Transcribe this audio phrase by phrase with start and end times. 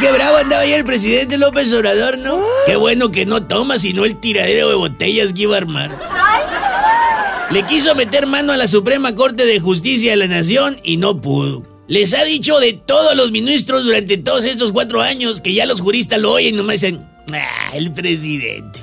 [0.00, 2.42] Qué bravo andaba ahí el presidente López Obrador, ¿no?
[2.66, 5.98] Qué bueno que no toma, sino el tiradero de botellas que iba a armar.
[7.50, 11.20] Le quiso meter mano a la Suprema Corte de Justicia de la Nación y no
[11.20, 11.64] pudo.
[11.88, 15.80] Les ha dicho de todos los ministros durante todos estos cuatro años que ya los
[15.80, 18.80] juristas lo oyen y nomás dicen, ah, el presidente.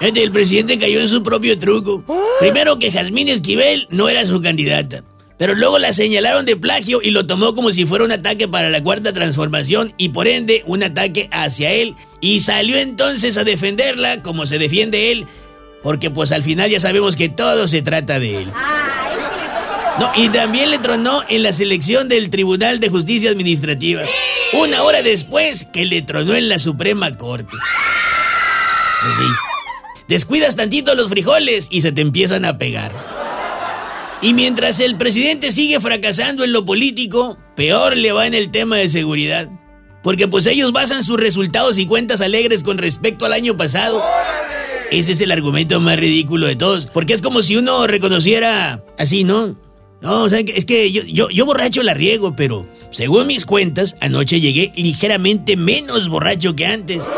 [0.00, 2.04] El presidente cayó en su propio truco.
[2.40, 5.04] Primero que Jazmín Esquivel no era su candidata.
[5.42, 8.70] Pero luego la señalaron de plagio y lo tomó como si fuera un ataque para
[8.70, 11.96] la cuarta transformación y por ende un ataque hacia él.
[12.20, 15.26] Y salió entonces a defenderla como se defiende él,
[15.82, 18.52] porque pues al final ya sabemos que todo se trata de él.
[19.98, 24.02] No, y también le tronó en la selección del Tribunal de Justicia Administrativa.
[24.52, 27.56] Una hora después que le tronó en la Suprema Corte.
[29.02, 29.28] Pues.
[30.06, 33.21] Descuidas tantito los frijoles y se te empiezan a pegar.
[34.22, 38.76] Y mientras el presidente sigue fracasando en lo político, peor le va en el tema
[38.76, 39.50] de seguridad.
[40.02, 44.02] Porque pues ellos basan sus resultados y cuentas alegres con respecto al año pasado.
[44.92, 46.86] Ese es el argumento más ridículo de todos.
[46.86, 49.56] Porque es como si uno reconociera así, ¿no?
[50.02, 53.96] No, o sea, es que yo, yo, yo borracho la riego, pero según mis cuentas,
[54.00, 57.08] anoche llegué ligeramente menos borracho que antes.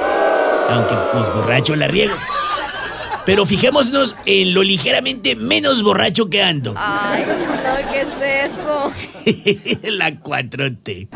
[0.71, 2.15] Aunque pues borracho la riego.
[3.27, 6.75] Pero fijémonos en lo ligeramente menos borracho que ando.
[6.77, 9.91] Ay, no, ¿qué es eso?
[9.97, 11.09] La 4T.